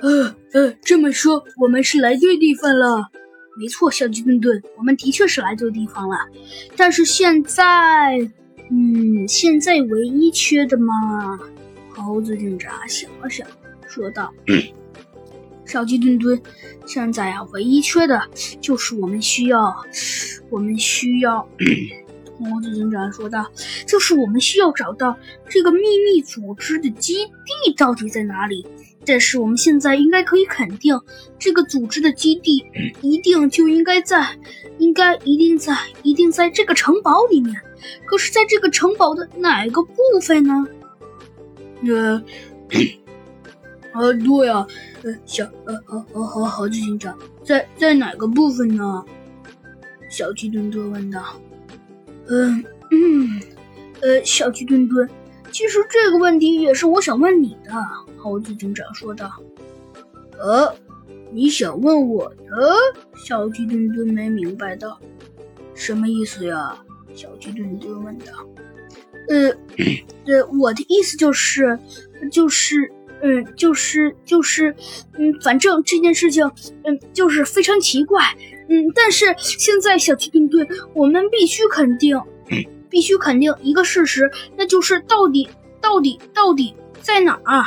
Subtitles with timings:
[0.00, 3.08] 呃呃，这么说，我们是来对地方了。
[3.58, 6.16] 没错，小鸡墩墩，我们的确是来对地方了。
[6.76, 8.18] 但是现在，
[8.70, 11.38] 嗯，现在唯一缺的嘛，
[11.90, 13.46] 猴子警察想了想，
[13.88, 14.32] 说道。
[15.66, 16.40] 小鸡墩墩，
[16.86, 18.18] 现在啊，唯一缺的
[18.60, 19.74] 就是我们需要，
[20.48, 21.46] 我们需要，
[22.44, 23.46] 猴子警长说道，
[23.86, 25.16] 就是我们需要找到
[25.48, 28.66] 这个秘密组织的基地到底在哪里。
[29.06, 31.00] 但是我们现在应该可以肯定，
[31.38, 32.64] 这个组织的基地
[33.00, 34.38] 一定就应该在，
[34.78, 37.54] 应该一定在，一定在这个城堡里面。
[38.04, 40.66] 可是，在这个城堡的哪个部分呢？
[41.86, 42.22] 呃。
[43.92, 44.66] 啊，对呀，
[45.02, 49.02] 呃，小呃呃呃猴猴子警长在在哪个部分呢？
[50.10, 51.22] 小鸡墩墩问道。
[52.30, 53.40] 嗯嗯，
[54.00, 55.08] 呃，小鸡墩墩，
[55.50, 57.72] 其实这个问题也是我想问你的。
[58.16, 59.30] 猴子警长说道。
[60.38, 60.74] 呃，
[61.32, 62.76] 你想问我的？
[63.26, 65.00] 小鸡墩墩没明白道。
[65.74, 66.76] 什么意思呀？
[67.14, 68.32] 小鸡墩墩问道。
[69.28, 69.48] 呃
[70.26, 71.78] 呃，我的意思就是，
[72.30, 72.92] 就是。
[73.20, 74.72] 嗯，就是就是，
[75.18, 76.48] 嗯，反正这件事情，
[76.84, 78.22] 嗯，就是非常奇怪，
[78.68, 82.20] 嗯，但是现在小鸡墩墩，我们必须肯定，
[82.88, 85.48] 必须肯定一个事实，那就是到底
[85.80, 87.64] 到底到底在哪儿？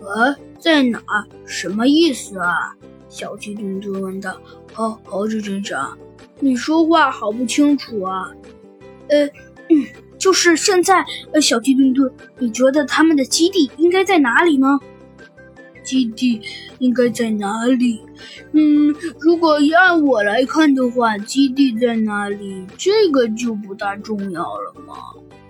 [0.00, 1.00] 呃，在哪？
[1.46, 2.74] 什么意思啊？
[3.08, 4.36] 小鸡墩墩问道。
[4.76, 5.96] 哦，猴子警长，
[6.40, 8.30] 你说话好不清楚啊。
[9.08, 9.26] 呃，
[9.70, 9.86] 嗯。
[10.18, 14.78] 就是现在，呃，小鸡墩墩，你觉得他们的基地应该在哪里呢？
[15.84, 16.40] 基地
[16.78, 18.00] 应该在哪里？
[18.52, 24.94] 嗯，如果按我来看的话，基地在哪里，这个就不大重要了嘛。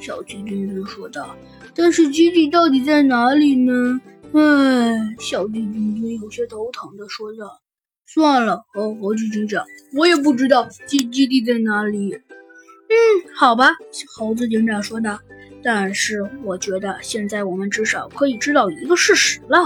[0.00, 1.34] 小鸡墩墩说道。
[1.74, 4.00] 但是基地到底在哪里呢？
[4.32, 7.60] 唉，小鸡墩墩有些头疼的说道。
[8.06, 9.64] 算了，猴猴子警长，
[9.96, 12.14] 我也不知道基基地在哪里。
[12.14, 12.94] 嗯，
[13.34, 13.70] 好吧，
[14.14, 15.18] 猴子警长说道。
[15.64, 19.58] 但是我觉得现在我们至少可以知道一个事实了。